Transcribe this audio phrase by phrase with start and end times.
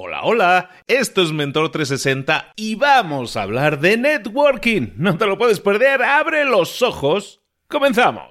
[0.00, 4.92] Hola, hola, esto es Mentor 360 y vamos a hablar de networking.
[4.94, 7.40] No te lo puedes perder, abre los ojos.
[7.68, 8.28] Comenzamos.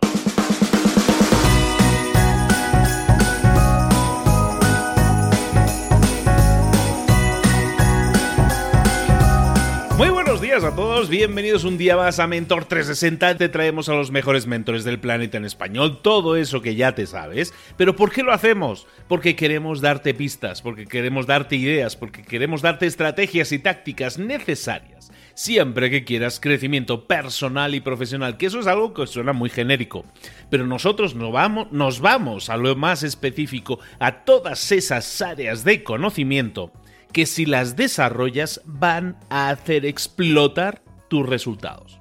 [9.97, 13.35] Muy buenos días a todos, bienvenidos un día más a Mentor 360.
[13.35, 17.07] Te traemos a los mejores mentores del planeta en español, todo eso que ya te
[17.07, 17.51] sabes.
[17.77, 18.85] Pero ¿por qué lo hacemos?
[19.07, 25.11] Porque queremos darte pistas, porque queremos darte ideas, porque queremos darte estrategias y tácticas necesarias
[25.33, 30.03] siempre que quieras crecimiento personal y profesional, que eso es algo que suena muy genérico.
[30.49, 35.83] Pero nosotros nos vamos, nos vamos a lo más específico, a todas esas áreas de
[35.83, 36.71] conocimiento
[37.11, 41.99] que si las desarrollas van a hacer explotar tus resultados.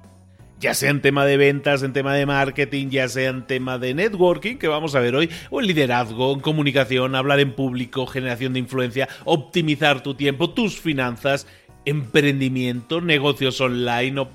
[0.59, 3.93] Ya sea en tema de ventas, en tema de marketing, ya sea en tema de
[3.93, 8.53] networking, que vamos a ver hoy, o en liderazgo, en comunicación, hablar en público, generación
[8.53, 11.45] de influencia, optimizar tu tiempo, tus finanzas,
[11.85, 14.27] emprendimiento, negocios online.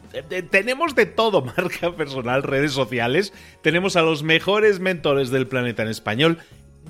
[0.51, 3.33] tenemos de todo, marca personal, redes sociales.
[3.61, 6.39] Tenemos a los mejores mentores del planeta en español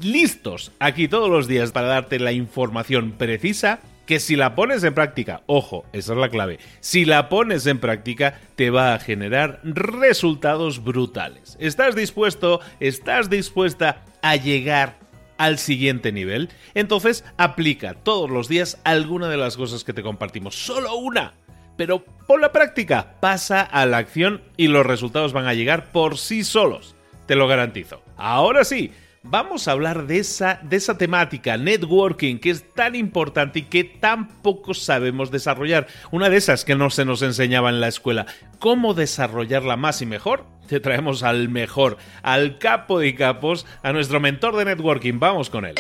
[0.01, 4.95] listos aquí todos los días para darte la información precisa que si la pones en
[4.95, 9.61] práctica, ojo, esa es la clave, si la pones en práctica te va a generar
[9.63, 11.57] resultados brutales.
[11.61, 12.61] ¿Estás dispuesto?
[12.81, 14.99] ¿Estás dispuesta a llegar
[15.39, 16.51] al siguiente nivel?
[16.75, 21.35] Entonces aplica todos los días alguna de las cosas que te compartimos, solo una.
[21.77, 26.19] Pero por la práctica, pasa a la acción y los resultados van a llegar por
[26.19, 26.95] sí solos.
[27.27, 28.03] Te lo garantizo.
[28.17, 33.61] Ahora sí, vamos a hablar de esa, de esa temática, networking, que es tan importante
[33.61, 35.87] y que tan poco sabemos desarrollar.
[36.11, 38.27] Una de esas que no se nos enseñaba en la escuela.
[38.59, 40.47] ¿Cómo desarrollarla más y mejor?
[40.69, 45.19] Te traemos al mejor, al capo de capos, a nuestro mentor de networking.
[45.19, 45.75] Vamos con él.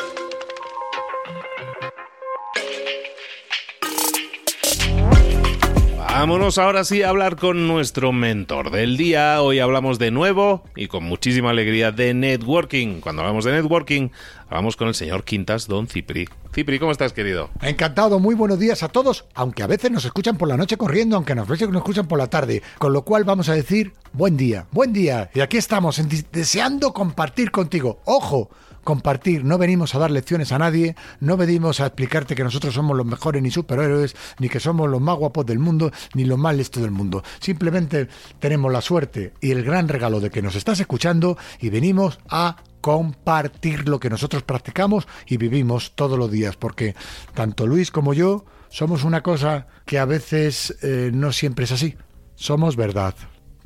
[6.22, 9.42] Vámonos ahora sí a hablar con nuestro mentor del día.
[9.42, 13.00] Hoy hablamos de nuevo y con muchísima alegría de networking.
[13.00, 14.10] Cuando hablamos de networking,
[14.52, 16.28] hablamos con el señor Quintas, don Cipri.
[16.54, 17.48] Cipri, ¿cómo estás, querido?
[17.62, 21.16] Encantado, muy buenos días a todos, aunque a veces nos escuchan por la noche corriendo,
[21.16, 22.62] aunque a veces nos escuchan por la tarde.
[22.76, 25.30] Con lo cual vamos a decir, buen día, buen día.
[25.34, 28.02] Y aquí estamos, deseando compartir contigo.
[28.04, 28.50] Ojo,
[28.84, 29.42] compartir.
[29.42, 33.06] No venimos a dar lecciones a nadie, no venimos a explicarte que nosotros somos los
[33.06, 36.82] mejores ni superhéroes, ni que somos los más guapos del mundo, ni los más listos
[36.82, 37.24] del mundo.
[37.40, 38.08] Simplemente
[38.38, 42.56] tenemos la suerte y el gran regalo de que nos estás escuchando y venimos a
[42.82, 46.94] compartir lo que nosotros practicamos y vivimos todos los días, porque
[47.32, 51.96] tanto Luis como yo somos una cosa que a veces eh, no siempre es así.
[52.34, 53.14] Somos verdad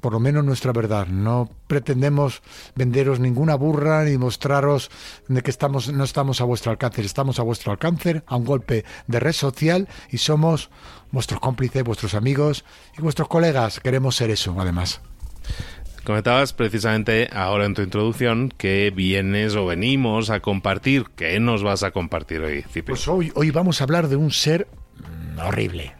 [0.06, 1.08] por lo menos nuestra verdad.
[1.08, 2.40] No pretendemos
[2.76, 4.88] venderos ninguna burra ni mostraros
[5.26, 7.02] de que estamos, no estamos a vuestro alcance.
[7.02, 10.70] Estamos a vuestro alcance, a un golpe de red social y somos
[11.10, 12.64] vuestros cómplices, vuestros amigos
[12.96, 13.80] y vuestros colegas.
[13.80, 15.00] Queremos ser eso, además.
[16.06, 21.06] Comentabas precisamente ahora en tu introducción que vienes o venimos a compartir.
[21.16, 24.68] ¿Qué nos vas a compartir hoy, Pues hoy, hoy vamos a hablar de un ser
[25.36, 25.96] horrible.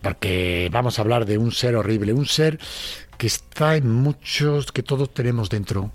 [0.00, 2.58] Porque vamos a hablar de un ser horrible, un ser
[3.18, 5.92] que está en muchos que todos tenemos dentro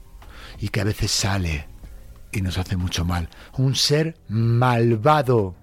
[0.60, 1.66] y que a veces sale
[2.32, 3.30] y nos hace mucho mal.
[3.58, 5.56] Un ser malvado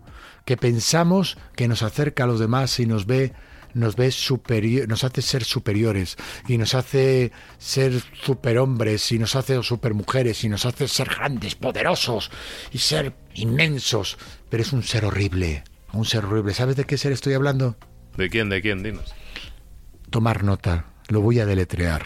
[0.45, 3.33] que pensamos que nos acerca a los demás y nos ve
[3.77, 6.17] nos ve superior, nos hace ser superiores
[6.49, 7.93] y nos hace ser
[8.23, 12.31] superhombres y nos hace supermujeres y nos hace ser grandes, poderosos
[12.73, 14.17] y ser inmensos,
[14.49, 16.55] pero es un ser horrible, un ser horrible.
[16.55, 17.77] ¿Sabes de qué ser estoy hablando?
[18.17, 18.49] ¿De quién?
[18.49, 18.83] ¿De quién?
[18.83, 19.15] Dinos.
[20.11, 20.87] Tomar nota.
[21.09, 22.05] Lo voy a deletrear.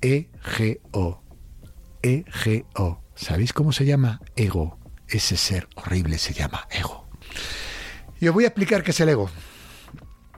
[0.00, 1.22] E-G-O.
[2.02, 3.02] E-G-O.
[3.14, 4.20] ¿Sabéis cómo se llama?
[4.34, 4.78] Ego.
[5.06, 7.06] Ese ser horrible se llama ego.
[8.20, 9.30] Y os voy a explicar qué es el ego.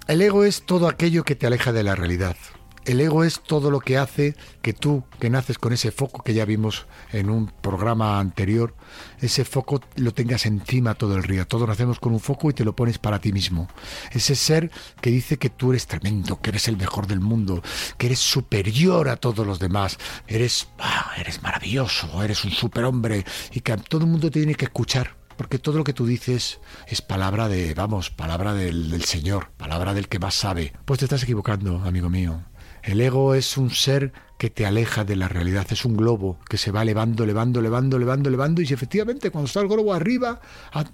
[0.09, 2.37] El ego es todo aquello que te aleja de la realidad.
[2.85, 6.35] El ego es todo lo que hace que tú, que naces con ese foco que
[6.35, 8.75] ya vimos en un programa anterior,
[9.21, 11.45] ese foco lo tengas encima todo el día.
[11.45, 13.69] Todos nacemos con un foco y te lo pones para ti mismo.
[14.11, 17.63] Ese ser que dice que tú eres tremendo, que eres el mejor del mundo,
[17.97, 23.61] que eres superior a todos los demás, eres, ah, eres maravilloso, eres un superhombre y
[23.61, 27.49] que todo el mundo tiene que escuchar porque todo lo que tú dices es palabra
[27.49, 30.73] de, vamos, palabra del, Señor, palabra del que más sabe.
[30.85, 32.45] Pues te estás equivocando, amigo mío.
[32.85, 36.59] El ego es un ser que te aleja de la realidad, es un globo que
[36.59, 40.41] se va elevando, elevando, elevando, elevando, elevando, y si efectivamente cuando está el globo arriba,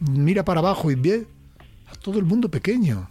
[0.00, 1.26] mira para abajo y ve
[1.92, 3.10] a todo el mundo pequeño.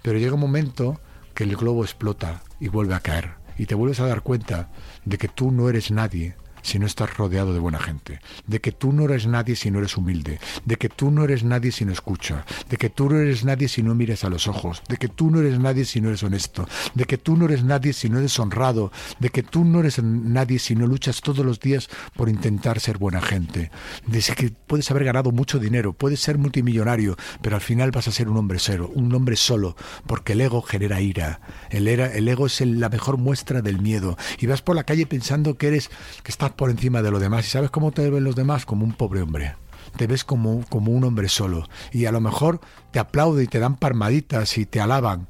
[0.00, 0.98] Pero llega un momento
[1.34, 4.70] que el globo explota y vuelve a caer, y te vuelves a dar cuenta
[5.04, 6.36] de que tú no eres nadie,
[6.68, 9.78] si no estás rodeado de buena gente, de que tú no eres nadie si no
[9.78, 13.18] eres humilde, de que tú no eres nadie si no escuchas, de que tú no
[13.18, 16.00] eres nadie si no miras a los ojos, de que tú no eres nadie si
[16.00, 19.42] no eres honesto, de que tú no eres nadie si no eres honrado, de que
[19.42, 23.70] tú no eres nadie si no luchas todos los días por intentar ser buena gente,
[24.06, 28.12] de que puedes haber ganado mucho dinero, puedes ser multimillonario, pero al final vas a
[28.12, 29.74] ser un hombre cero, un hombre solo,
[30.06, 34.46] porque el ego genera ira, el, el ego es la mejor muestra del miedo, y
[34.46, 35.90] vas por la calle pensando que eres,
[36.22, 38.84] que estás por encima de lo demás, y sabes cómo te ven los demás como
[38.84, 39.54] un pobre hombre
[39.96, 41.68] te ves como, como un hombre solo.
[41.92, 42.60] Y a lo mejor
[42.92, 45.28] te aplauden y te dan palmaditas y te alaban,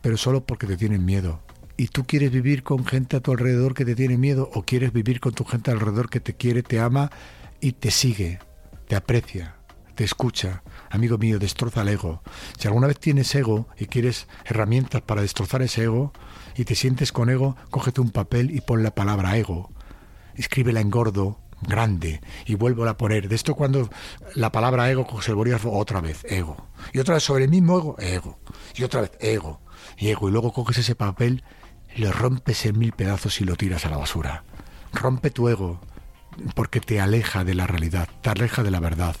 [0.00, 1.42] pero solo porque te tienen miedo.
[1.76, 4.92] ¿Y tú quieres vivir con gente a tu alrededor que te tiene miedo o quieres
[4.92, 7.10] vivir con tu gente alrededor que te quiere, te ama
[7.60, 8.38] y te sigue,
[8.86, 9.56] te aprecia,
[9.94, 10.62] te escucha?
[10.90, 12.22] Amigo mío, destroza el ego.
[12.58, 16.12] Si alguna vez tienes ego y quieres herramientas para destrozar ese ego
[16.54, 19.70] y te sientes con ego, cógete un papel y pon la palabra ego.
[20.40, 23.28] Escríbela en gordo, grande y vuelvo a poner.
[23.28, 23.90] De esto cuando
[24.34, 26.56] la palabra ego se volvía otra vez, ego.
[26.92, 28.38] Y otra vez sobre el mismo ego, ego.
[28.74, 29.60] Y otra vez, ego.
[29.98, 30.28] Y ego.
[30.28, 31.44] Y luego coges ese papel,
[31.96, 34.44] lo rompes en mil pedazos y lo tiras a la basura.
[34.92, 35.80] Rompe tu ego
[36.54, 39.16] porque te aleja de la realidad, te aleja de la verdad.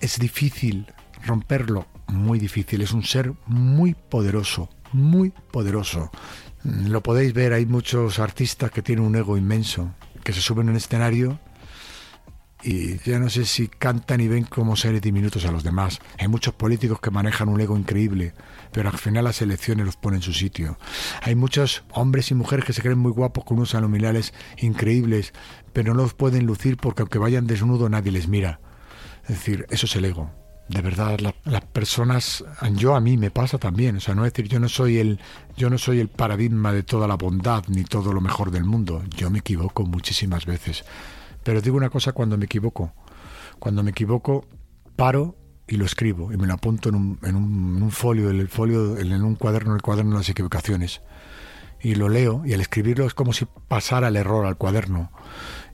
[0.00, 0.86] Es difícil
[1.24, 2.82] romperlo, muy difícil.
[2.82, 6.10] Es un ser muy poderoso, muy poderoso.
[6.64, 10.70] Lo podéis ver, hay muchos artistas que tienen un ego inmenso, que se suben en
[10.70, 11.38] un escenario
[12.64, 15.98] y ya no sé si cantan y ven como seres diminutos a los demás.
[16.18, 18.34] Hay muchos políticos que manejan un ego increíble,
[18.72, 20.78] pero al final las elecciones los ponen en su sitio.
[21.22, 25.32] Hay muchos hombres y mujeres que se creen muy guapos con unos anominales increíbles,
[25.72, 28.60] pero no los pueden lucir porque aunque vayan desnudos nadie les mira.
[29.24, 30.41] Es decir, eso es el ego.
[30.68, 32.44] De verdad, las personas,
[32.76, 35.20] yo a mí me pasa también, o sea, no es decir, yo no soy el,
[35.56, 39.02] yo no soy el paradigma de toda la bondad ni todo lo mejor del mundo.
[39.14, 40.84] Yo me equivoco muchísimas veces
[41.42, 42.92] pero digo una cosa cuando me equivoco.
[43.58, 44.46] Cuando me equivoco,
[44.96, 45.36] paro
[45.66, 48.98] y lo escribo y me lo apunto en un, en un, folio, en el folio,
[48.98, 51.00] en un cuaderno, en el cuaderno de las equivocaciones.
[51.80, 55.10] Y lo leo y al escribirlo es como si pasara el error al cuaderno.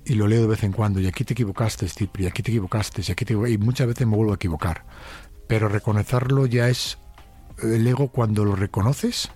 [0.08, 1.00] Y lo leo de vez en cuando.
[1.00, 4.16] Y aquí te equivocaste, Cipri, aquí te equivocaste, y aquí te Y muchas veces me
[4.16, 4.84] vuelvo a equivocar.
[5.46, 6.98] Pero reconocerlo ya es
[7.62, 9.30] el ego cuando lo reconoces,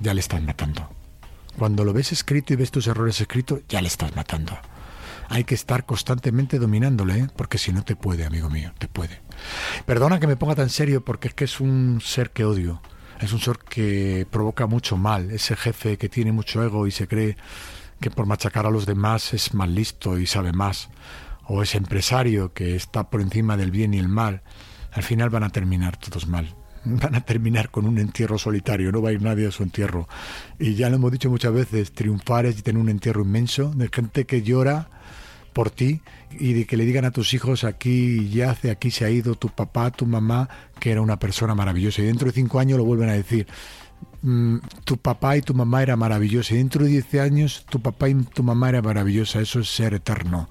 [0.00, 0.90] ya le estás matando.
[1.58, 4.52] Cuando lo ves escrito y ves tus errores escritos, ya le estás matando
[5.28, 7.26] hay que estar constantemente dominándole, ¿eh?
[7.36, 9.20] porque si no te puede, amigo mío, te puede.
[9.84, 12.80] Perdona que me ponga tan serio porque es que es un ser que odio.
[13.20, 15.30] Es un ser que provoca mucho mal.
[15.30, 17.36] Ese jefe que tiene mucho ego y se cree
[18.00, 20.88] que por machacar a los demás es más listo y sabe más.
[21.44, 24.42] O ese empresario que está por encima del bien y el mal.
[24.92, 26.54] Al final van a terminar todos mal
[26.86, 30.08] van a terminar con un entierro solitario, no va a ir nadie a su entierro.
[30.58, 34.24] Y ya lo hemos dicho muchas veces, triunfar es tener un entierro inmenso de gente
[34.24, 34.88] que llora
[35.52, 36.02] por ti
[36.38, 39.48] y de que le digan a tus hijos aquí yace, aquí se ha ido tu
[39.48, 40.48] papá, tu mamá,
[40.78, 42.02] que era una persona maravillosa.
[42.02, 43.46] Y dentro de cinco años lo vuelven a decir.
[44.28, 48.08] Mm, tu papá y tu mamá era maravillosa y dentro de diez años tu papá
[48.08, 50.48] y tu mamá era maravillosa, eso es ser eterno.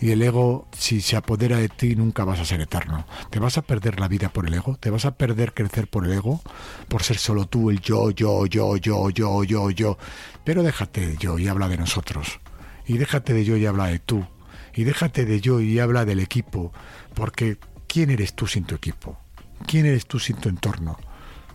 [0.00, 3.04] Y el ego, si se apodera de ti, nunca vas a ser eterno.
[3.28, 4.78] ¿Te vas a perder la vida por el ego?
[4.80, 6.40] ¿Te vas a perder crecer por el ego?
[6.88, 9.98] Por ser solo tú, el yo, yo, yo, yo, yo, yo, yo.
[10.42, 12.40] Pero déjate de yo y habla de nosotros.
[12.86, 14.26] Y déjate de yo y habla de tú.
[14.74, 16.72] Y déjate de yo y habla del equipo.
[17.12, 19.18] Porque ¿quién eres tú sin tu equipo?
[19.66, 20.96] ¿Quién eres tú sin tu entorno?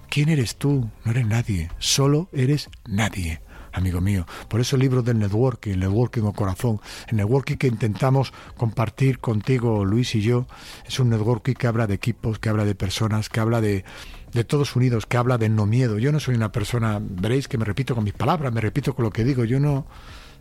[0.09, 0.89] ¿Quién eres tú?
[1.03, 1.69] No eres nadie.
[1.79, 3.41] Solo eres nadie
[3.77, 4.25] amigo mío.
[4.49, 9.19] Por eso el libro del networking, el networking o corazón, el networking que intentamos compartir
[9.19, 10.47] contigo, Luis y yo,
[10.85, 13.85] es un networking que habla de equipos, que habla de personas, que habla de,
[14.33, 15.99] de todos unidos, que habla de no miedo.
[15.99, 19.05] Yo no soy una persona, veréis que me repito con mis palabras, me repito con
[19.05, 19.85] lo que digo, yo no,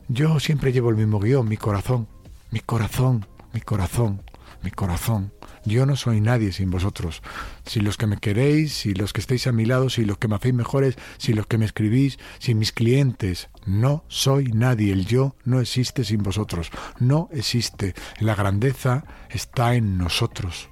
[0.08, 2.08] yo siempre llevo el mismo guion, mi corazón,
[2.50, 4.22] mi corazón, mi corazón,
[4.62, 5.35] mi corazón.
[5.66, 7.22] Yo no soy nadie sin vosotros.
[7.64, 10.28] Si los que me queréis, si los que estáis a mi lado, si los que
[10.28, 14.92] me hacéis mejores, si los que me escribís, si mis clientes, no soy nadie.
[14.92, 16.70] El yo no existe sin vosotros.
[17.00, 17.94] No existe.
[18.20, 20.70] La grandeza está en nosotros,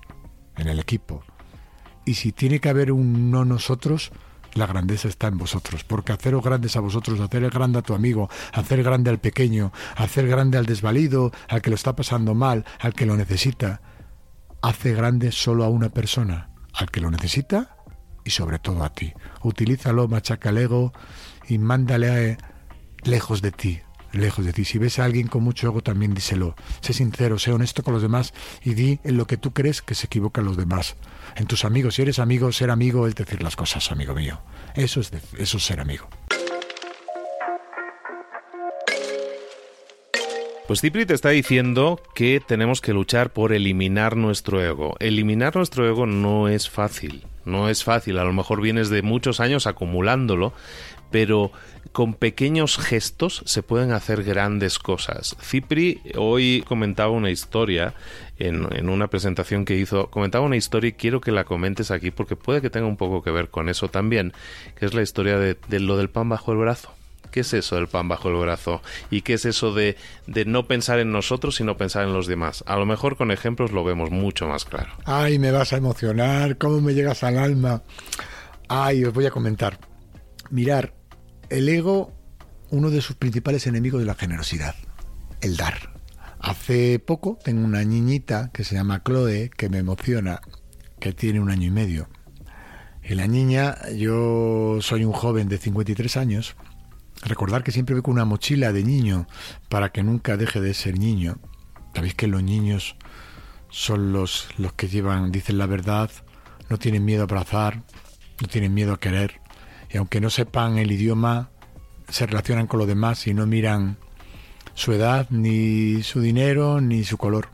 [0.56, 1.24] en el equipo.
[2.04, 4.12] Y si tiene que haber un no nosotros,
[4.52, 8.30] la grandeza está en vosotros, porque haceros grandes a vosotros, hacer grande a tu amigo,
[8.52, 12.94] hacer grande al pequeño, hacer grande al desvalido, al que lo está pasando mal, al
[12.94, 13.80] que lo necesita,
[14.64, 17.76] hace grande solo a una persona, al que lo necesita
[18.24, 19.12] y sobre todo a ti.
[19.42, 20.92] Utilízalo, machaca el ego
[21.46, 22.38] y mándale eh,
[23.02, 23.80] lejos de ti,
[24.12, 24.64] lejos de ti.
[24.64, 26.54] Si ves a alguien con mucho ego, también díselo.
[26.80, 29.94] Sé sincero, sé honesto con los demás y di en lo que tú crees que
[29.94, 30.96] se equivocan los demás.
[31.36, 34.40] En tus amigos, si eres amigo, ser amigo es decir las cosas, amigo mío.
[34.74, 36.08] Eso es, eso es ser amigo.
[40.66, 44.96] Pues Cipri te está diciendo que tenemos que luchar por eliminar nuestro ego.
[44.98, 48.18] Eliminar nuestro ego no es fácil, no es fácil.
[48.18, 50.54] A lo mejor vienes de muchos años acumulándolo,
[51.10, 51.52] pero
[51.92, 55.36] con pequeños gestos se pueden hacer grandes cosas.
[55.42, 57.92] Cipri hoy comentaba una historia
[58.38, 62.36] en, una presentación que hizo, comentaba una historia y quiero que la comentes aquí porque
[62.36, 64.32] puede que tenga un poco que ver con eso también,
[64.76, 66.90] que es la historia de lo del pan bajo el brazo.
[67.30, 68.82] ¿Qué es eso del pan bajo el brazo?
[69.10, 72.64] ¿Y qué es eso de, de no pensar en nosotros, sino pensar en los demás?
[72.66, 74.92] A lo mejor con ejemplos lo vemos mucho más claro.
[75.04, 77.82] Ay, me vas a emocionar, cómo me llegas al alma.
[78.68, 79.78] Ay, os voy a comentar.
[80.50, 80.94] Mirar,
[81.48, 82.12] el ego,
[82.70, 84.74] uno de sus principales enemigos de la generosidad,
[85.40, 85.94] el dar.
[86.40, 90.40] Hace poco tengo una niñita que se llama Chloe, que me emociona,
[91.00, 92.08] que tiene un año y medio.
[93.02, 96.56] Y la niña, yo soy un joven de 53 años,
[97.24, 99.26] Recordar que siempre voy con una mochila de niño
[99.68, 101.38] para que nunca deje de ser niño.
[101.94, 102.96] Sabéis que los niños
[103.70, 106.10] son los, los que llevan, dicen la verdad,
[106.68, 107.82] no tienen miedo a abrazar,
[108.40, 109.40] no tienen miedo a querer.
[109.90, 111.50] Y aunque no sepan el idioma,
[112.08, 113.96] se relacionan con los demás y no miran
[114.74, 117.48] su edad, ni su dinero, ni su color.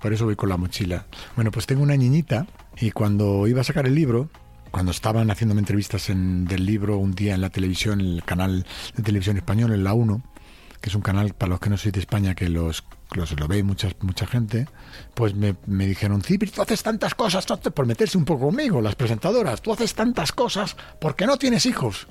[0.00, 1.06] Por eso voy con la mochila.
[1.34, 2.46] Bueno, pues tengo una niñita
[2.80, 4.28] y cuando iba a sacar el libro,
[4.70, 9.02] cuando estaban haciéndome entrevistas en, del libro un día en la televisión, el canal de
[9.02, 10.22] televisión español, en la 1,
[10.80, 13.48] que es un canal para los que no sois de España que los, los lo
[13.48, 14.68] ve mucha, mucha gente,
[15.14, 18.94] pues me, me dijeron, Cipri, tú haces tantas cosas, por meterse un poco conmigo, las
[18.94, 22.06] presentadoras, tú haces tantas cosas porque no tienes hijos.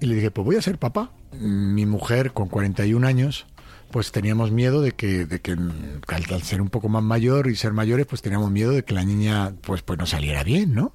[0.00, 1.10] Y le dije, pues voy a ser papá.
[1.32, 3.46] Mi mujer, con 41 años,
[3.90, 7.72] pues teníamos miedo de que, de que al, ser un poco más mayor y ser
[7.72, 10.92] mayores, pues teníamos miedo de que la niña pues, pues no saliera bien, ¿no?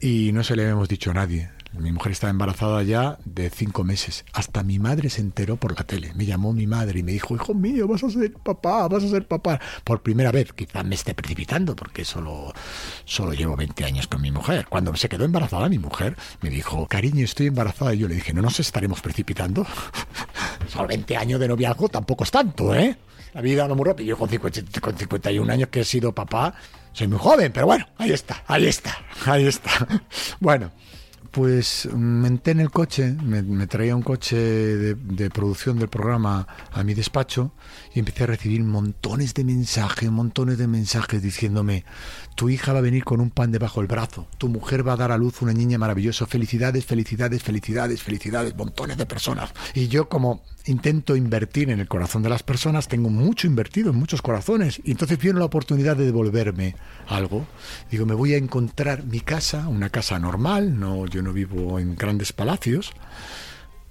[0.00, 1.50] Y no se le habíamos dicho a nadie.
[1.72, 4.24] Mi mujer estaba embarazada ya de cinco meses.
[4.32, 6.12] Hasta mi madre se enteró por la tele.
[6.14, 9.08] Me llamó mi madre y me dijo, hijo mío, vas a ser papá, vas a
[9.08, 9.60] ser papá.
[9.84, 12.52] Por primera vez, quizás me esté precipitando porque solo,
[13.04, 14.66] solo llevo 20 años con mi mujer.
[14.68, 17.94] Cuando se quedó embarazada mi mujer, me dijo, cariño, estoy embarazada.
[17.94, 19.64] Y yo le dije, no nos estaremos precipitando.
[20.68, 22.96] solo 20 años de noviazgo tampoco es tanto, ¿eh?
[23.32, 24.08] La vida no muy rápido.
[24.08, 26.52] Yo con, con 51 años que he sido papá,
[26.92, 29.70] soy muy joven, pero bueno, ahí está, ahí está, ahí está.
[30.40, 30.72] Bueno,
[31.30, 36.82] pues me entré en el coche, me, traía un coche de, producción del programa a
[36.82, 37.52] mi despacho
[37.94, 41.84] y empecé a recibir montones de mensajes, montones de mensajes diciéndome,
[42.40, 44.96] tu hija va a venir con un pan debajo del brazo, tu mujer va a
[44.96, 49.52] dar a luz una niña maravillosa, felicidades, felicidades, felicidades, felicidades, montones de personas.
[49.74, 53.96] Y yo como intento invertir en el corazón de las personas, tengo mucho invertido en
[53.96, 56.76] muchos corazones, y entonces viene la oportunidad de devolverme
[57.08, 57.46] algo.
[57.90, 61.94] Digo, me voy a encontrar mi casa, una casa normal, no, yo no vivo en
[61.94, 62.92] grandes palacios,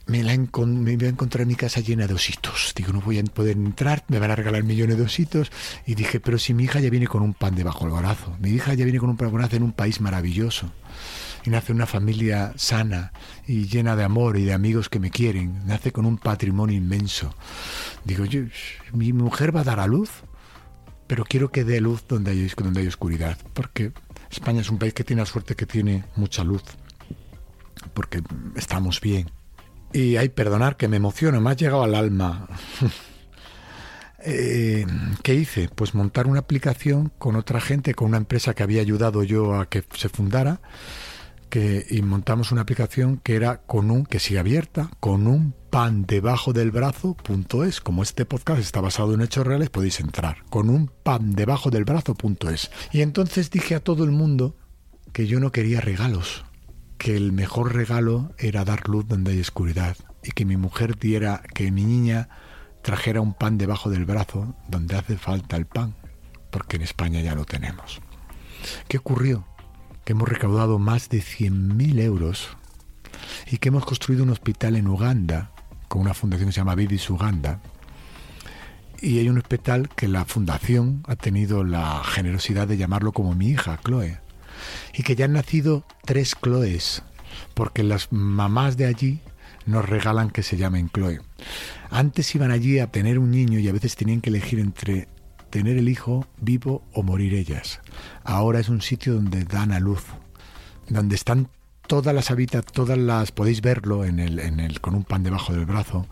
[0.09, 2.73] me, la me voy a encontrar mi casa llena de ositos.
[2.75, 5.51] Digo, no voy a poder entrar, me van a regalar millones de ositos.
[5.85, 8.49] Y dije, pero si mi hija ya viene con un pan debajo del brazo, mi
[8.49, 10.71] hija ya viene con un pan brazo en un país maravilloso
[11.45, 13.13] y nace una familia sana
[13.47, 17.33] y llena de amor y de amigos que me quieren, nace con un patrimonio inmenso.
[18.03, 18.25] Digo,
[18.93, 20.09] mi mujer va a dar a luz,
[21.07, 23.93] pero quiero que dé luz donde hay, donde hay oscuridad, porque
[24.29, 26.63] España es un país que tiene la suerte que tiene mucha luz,
[27.93, 28.21] porque
[28.55, 29.38] estamos bien.
[29.91, 32.47] Y hay perdonar que me emociono, me ha llegado al alma.
[34.21, 34.85] Eh,
[35.23, 35.69] ¿Qué hice?
[35.73, 39.69] Pues montar una aplicación con otra gente, con una empresa que había ayudado yo a
[39.69, 40.59] que se fundara,
[41.49, 46.05] que y montamos una aplicación que era con un que sigue abierta con un pan
[46.05, 50.43] debajo del brazo punto es como este podcast está basado en hechos reales podéis entrar
[50.49, 54.55] con un pan debajo del brazo punto es y entonces dije a todo el mundo
[55.11, 56.45] que yo no quería regalos
[56.99, 61.41] que el mejor regalo era dar luz donde hay oscuridad y que mi mujer diera
[61.55, 62.29] que mi niña
[62.83, 65.95] trajera un pan debajo del brazo donde hace falta el pan
[66.51, 67.99] porque en España ya lo tenemos
[68.87, 69.49] ¿qué ocurrió?
[70.11, 72.49] hemos recaudado más de 100.000 euros
[73.51, 75.51] y que hemos construido un hospital en Uganda
[75.87, 76.75] con una fundación que se llama
[77.09, 77.61] Uganda.
[79.01, 83.49] Y hay un hospital que la fundación ha tenido la generosidad de llamarlo como mi
[83.49, 84.19] hija, Chloe.
[84.93, 87.03] Y que ya han nacido tres Chloes,
[87.53, 89.21] porque las mamás de allí
[89.65, 91.21] nos regalan que se llamen Chloe.
[91.91, 95.07] Antes iban allí a tener un niño y a veces tenían que elegir entre
[95.49, 97.79] tener el hijo vivo o morir ellas.
[98.23, 100.03] Ahora es un sitio donde dan a luz,
[100.87, 101.49] donde están
[101.87, 105.53] todas las habitas, todas las podéis verlo en el, en el con un pan debajo
[105.53, 106.05] del brazo.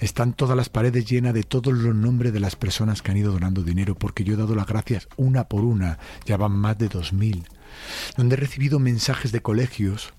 [0.00, 3.32] Están todas las paredes llenas de todos los nombres de las personas que han ido
[3.32, 6.88] donando dinero, porque yo he dado las gracias una por una, ya van más de
[6.88, 7.44] dos mil,
[8.16, 10.12] donde he recibido mensajes de colegios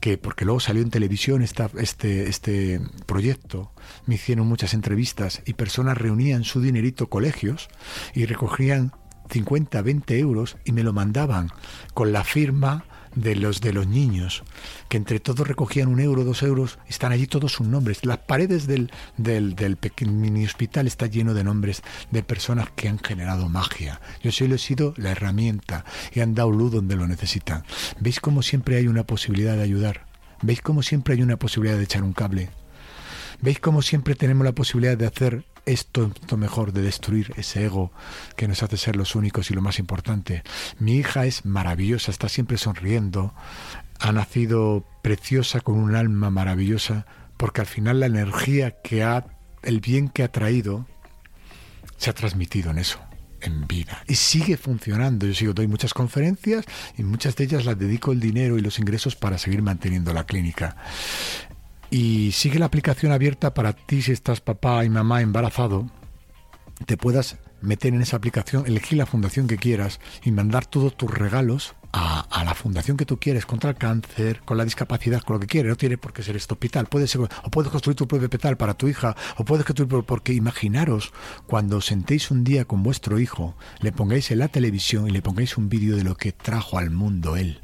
[0.00, 3.72] que porque luego salió en televisión esta, este, este proyecto,
[4.04, 7.68] me hicieron muchas entrevistas y personas reunían su dinerito colegios
[8.14, 8.92] y recogían
[9.30, 11.48] 50, 20 euros y me lo mandaban
[11.94, 12.84] con la firma
[13.16, 14.44] de los de los niños,
[14.88, 18.04] que entre todos recogían un euro, dos euros, están allí todos sus nombres.
[18.04, 21.82] Las paredes del, del, del mini hospital está lleno de nombres
[22.12, 24.00] de personas que han generado magia.
[24.22, 27.64] Yo solo he sido la herramienta y han dado luz donde lo necesitan.
[27.98, 30.06] ¿Veis cómo siempre hay una posibilidad de ayudar?
[30.42, 32.50] ¿Veis cómo siempre hay una posibilidad de echar un cable?
[33.40, 37.92] ¿Veis cómo siempre tenemos la posibilidad de hacer esto, mejor, de destruir ese ego
[38.36, 40.42] que nos hace ser los únicos y lo más importante?
[40.78, 43.34] Mi hija es maravillosa, está siempre sonriendo,
[44.00, 49.26] ha nacido preciosa con un alma maravillosa, porque al final la energía que ha,
[49.62, 50.86] el bien que ha traído,
[51.98, 53.00] se ha transmitido en eso
[53.42, 55.26] en vida y sigue funcionando.
[55.26, 56.64] Yo sigo, doy muchas conferencias
[56.96, 60.24] y muchas de ellas las dedico el dinero y los ingresos para seguir manteniendo la
[60.24, 60.76] clínica
[61.90, 65.90] y sigue la aplicación abierta para ti si estás papá y mamá embarazado,
[66.84, 71.10] te puedas meter en esa aplicación, elegir la fundación que quieras y mandar todos tus
[71.10, 75.40] regalos a, la fundación que tú quieres contra el cáncer, con la discapacidad, con lo
[75.40, 75.70] que quieres.
[75.70, 76.86] No tiene por qué ser este hospital.
[76.86, 81.12] Puede o puedes construir tu propio hospital para tu hija, o puedes construir, porque imaginaros
[81.46, 85.56] cuando sentéis un día con vuestro hijo, le pongáis en la televisión y le pongáis
[85.56, 87.62] un vídeo de lo que trajo al mundo él.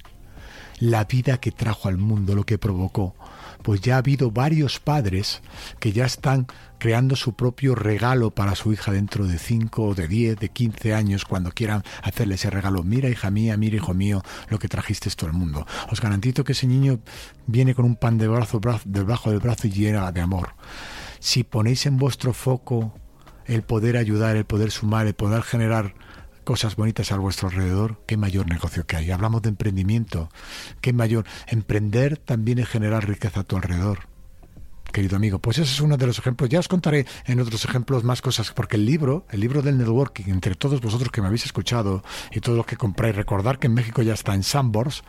[0.79, 3.14] La vida que trajo al mundo, lo que provocó
[3.62, 5.42] pues ya ha habido varios padres
[5.78, 6.47] que ya están
[6.78, 11.25] creando su propio regalo para su hija dentro de 5, de 10, de 15 años,
[11.25, 12.83] cuando quieran hacerle ese regalo.
[12.83, 15.64] Mira, hija mía, mira, hijo mío, lo que trajiste todo el mundo.
[15.90, 16.99] Os garantizo que ese niño
[17.47, 20.54] viene con un pan de brazo, debajo del brazo y llena de amor.
[21.21, 22.95] Si ponéis en vuestro foco
[23.47, 25.95] el poder ayudar, el poder sumar, el poder generar
[26.45, 29.11] cosas bonitas a vuestro alrededor, qué mayor negocio que hay.
[29.11, 30.29] Hablamos de emprendimiento,
[30.81, 31.25] qué mayor.
[31.47, 34.12] Emprender también es generar riqueza a tu alrededor
[34.93, 35.39] querido amigo.
[35.39, 36.49] Pues ese es uno de los ejemplos.
[36.49, 40.25] Ya os contaré en otros ejemplos más cosas, porque el libro, el libro del networking,
[40.29, 43.75] entre todos vosotros que me habéis escuchado y todos los que compráis, recordar que en
[43.75, 45.03] México ya está en Sambors,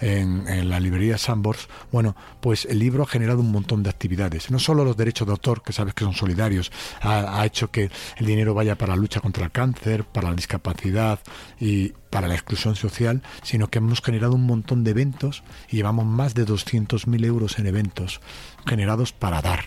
[0.00, 1.68] en, la librería Sambors.
[1.90, 4.50] Bueno, pues el libro ha generado un montón de actividades.
[4.50, 8.26] No solo los derechos de autor, que sabes que son solidarios, ha hecho que el
[8.26, 11.20] dinero vaya para la lucha contra el cáncer, para la discapacidad
[11.58, 16.04] y, para la exclusión social, sino que hemos generado un montón de eventos y llevamos
[16.04, 18.20] más de 200.000 euros en eventos
[18.66, 19.64] generados para dar.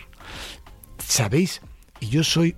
[1.00, 1.62] ¿Sabéis?
[2.00, 2.56] Y yo soy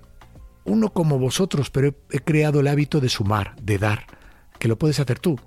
[0.64, 4.06] uno como vosotros, pero he, creado el hábito de sumar, de dar,
[4.58, 5.38] que lo puedes hacer tú.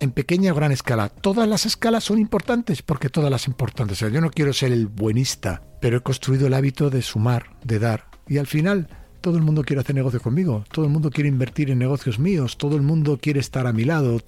[0.00, 1.08] En pequeña o gran escala.
[1.08, 3.98] Todas las escalas son importantes, porque todas las importantes.
[3.98, 8.06] yo no quiero ser el buenista, pero he construido el hábito de sumar, de dar.
[8.28, 8.88] Y al final
[9.28, 12.56] todo el mundo quiere hacer negocio conmigo, todo el mundo quiere invertir en negocios míos,
[12.56, 14.18] todo el mundo quiere estar a mi lado.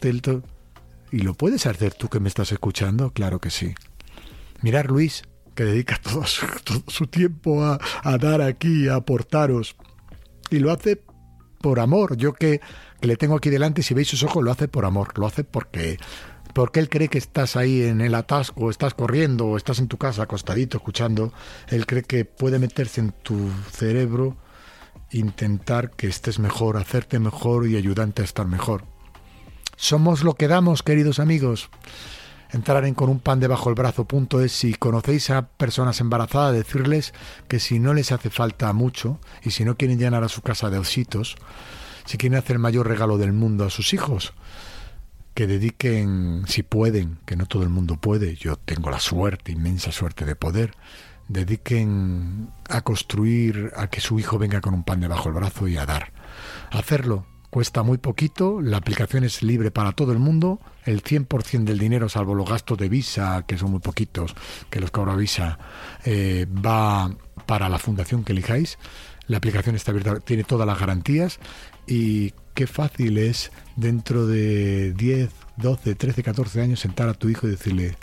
[1.11, 3.11] ¿Y lo puedes hacer tú que me estás escuchando?
[3.11, 3.73] Claro que sí.
[4.61, 5.23] Mirar Luis,
[5.55, 7.79] que dedica todo su, tiempo a,
[8.19, 9.75] dar aquí, a aportaros.
[10.51, 11.03] Y lo hace
[11.63, 12.19] por amor.
[12.19, 12.61] Yo que,
[13.01, 15.19] le tengo aquí delante, si veis sus ojos, lo hace por amor.
[15.19, 15.97] Lo hace porque,
[16.53, 19.97] porque él cree que estás ahí en el atasco, estás corriendo, o estás en tu
[19.97, 21.33] casa acostadito escuchando.
[21.69, 24.37] Él cree que puede meterse en tu cerebro
[25.13, 28.85] intentar que estés mejor, hacerte mejor y ayudarte a estar mejor.
[29.77, 31.71] Somos lo que damos, queridos amigos.
[32.53, 36.53] Entrar en con un pan debajo del brazo punto es si conocéis a personas embarazadas,
[36.53, 37.15] decirles
[37.47, 40.69] que si no les hace falta mucho y si no quieren llenar a su casa
[40.69, 41.37] de ositos,
[42.05, 44.35] si quieren hacer el mayor regalo del mundo a sus hijos,
[45.35, 49.93] que dediquen, si pueden, que no todo el mundo puede, yo tengo la suerte, inmensa
[49.93, 50.75] suerte de poder,
[51.31, 55.77] dediquen a construir, a que su hijo venga con un pan debajo del brazo y
[55.77, 56.13] a dar.
[56.73, 61.79] Hacerlo cuesta muy poquito, la aplicación es libre para todo el mundo, el 100% del
[61.79, 64.35] dinero, salvo los gastos de visa, que son muy poquitos,
[64.71, 65.59] que los cobra visa,
[66.05, 67.11] eh, va
[67.47, 68.79] para la fundación que elijáis.
[69.27, 71.39] La aplicación está abierta, tiene todas las garantías
[71.87, 77.47] y qué fácil es dentro de 10, 12, 13, 14 años sentar a tu hijo
[77.47, 77.97] y decirle,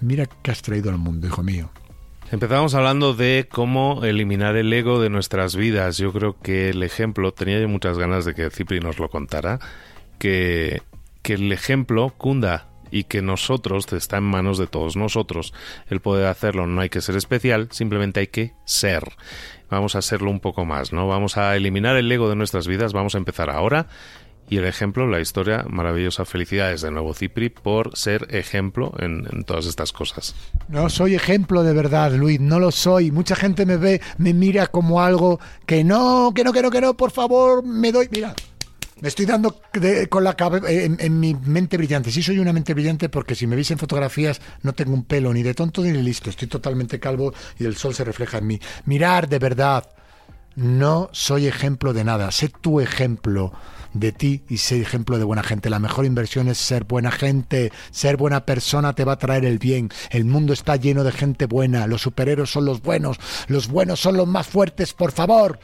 [0.00, 1.70] mira qué has traído al mundo, hijo mío
[2.32, 5.98] Empezamos hablando de cómo eliminar el ego de nuestras vidas.
[5.98, 9.58] Yo creo que el ejemplo, tenía yo muchas ganas de que Cipri nos lo contara,
[10.20, 10.80] que,
[11.22, 15.52] que el ejemplo cunda y que nosotros está en manos de todos nosotros.
[15.88, 19.02] El poder hacerlo no hay que ser especial, simplemente hay que ser.
[19.68, 21.08] Vamos a serlo un poco más, ¿no?
[21.08, 23.88] Vamos a eliminar el ego de nuestras vidas, vamos a empezar ahora
[24.50, 26.24] y el ejemplo, la historia maravillosa.
[26.24, 30.34] Felicidades de nuevo, Cipri, por ser ejemplo en, todas estas cosas.
[30.68, 33.12] No soy ejemplo de verdad, Luis, no lo soy.
[33.12, 36.80] Mucha gente me ve, me mira como algo que no, que no, que no, que
[36.80, 38.08] no, por favor, me doy.
[38.10, 38.34] Mira,
[39.00, 39.60] Me estoy dando
[40.08, 42.10] con la cabeza en, mi mente brillante.
[42.10, 45.32] Sí soy una mente brillante porque si me veis en fotografías no tengo un pelo
[45.32, 46.28] ni de tonto ni de listo.
[46.28, 48.60] Estoy totalmente calvo y el sol se refleja en mí.
[48.84, 49.86] Mirar de verdad.
[50.60, 52.30] No soy ejemplo de nada.
[52.32, 53.50] Sé tu ejemplo
[53.94, 55.70] de ti y sé ejemplo de buena gente.
[55.70, 57.72] La mejor inversión es ser buena gente.
[57.90, 59.88] Ser buena persona te va a traer el bien.
[60.10, 61.86] El mundo está lleno de gente buena.
[61.86, 63.16] Los superhéroes son los buenos.
[63.48, 64.92] Los buenos son los más fuertes.
[64.92, 65.60] Por favor.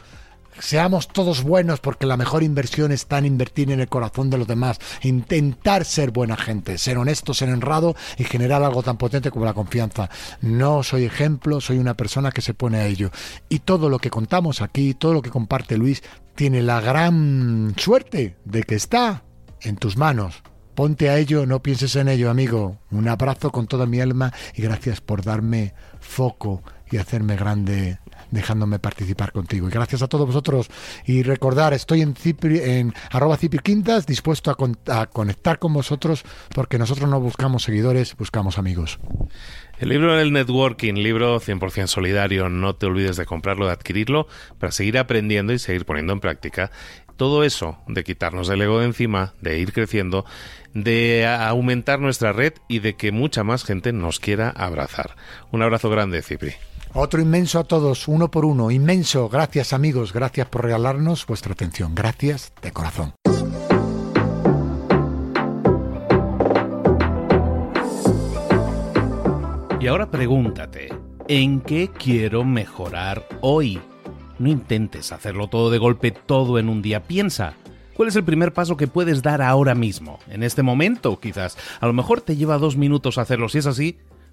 [0.59, 4.47] Seamos todos buenos porque la mejor inversión está en invertir en el corazón de los
[4.47, 9.45] demás, intentar ser buena gente, ser honesto, ser honrado y generar algo tan potente como
[9.45, 10.09] la confianza.
[10.41, 13.11] No soy ejemplo, soy una persona que se pone a ello.
[13.49, 16.03] Y todo lo que contamos aquí, todo lo que comparte Luis,
[16.35, 19.25] tiene la gran suerte de que está
[19.61, 20.43] en tus manos.
[20.75, 22.79] Ponte a ello, no pienses en ello, amigo.
[22.91, 27.99] Un abrazo con toda mi alma y gracias por darme foco y hacerme grande
[28.31, 29.69] dejándome participar contigo.
[29.69, 30.69] Y gracias a todos vosotros.
[31.05, 36.79] Y recordar, estoy en, Cipri, en arroba Quintas, dispuesto a, a conectar con vosotros, porque
[36.79, 38.99] nosotros no buscamos seguidores, buscamos amigos.
[39.79, 44.27] El libro del networking, libro 100% solidario, no te olvides de comprarlo, de adquirirlo,
[44.59, 46.71] para seguir aprendiendo y seguir poniendo en práctica
[47.17, 50.25] todo eso, de quitarnos el ego de encima, de ir creciendo,
[50.75, 55.17] de aumentar nuestra red y de que mucha más gente nos quiera abrazar.
[55.51, 56.55] Un abrazo grande, Cipri.
[56.99, 59.29] Otro inmenso a todos, uno por uno, inmenso.
[59.29, 61.95] Gracias amigos, gracias por regalarnos vuestra atención.
[61.95, 63.13] Gracias de corazón.
[69.79, 70.89] Y ahora pregúntate,
[71.29, 73.79] ¿en qué quiero mejorar hoy?
[74.39, 77.03] No intentes hacerlo todo de golpe, todo en un día.
[77.03, 77.57] Piensa,
[77.95, 80.19] ¿Cuál es el primer paso que puedes dar ahora mismo?
[80.29, 81.57] En este momento, quizás.
[81.81, 83.49] A lo mejor te lleva dos minutos hacerlo.
[83.49, 83.97] Si es así,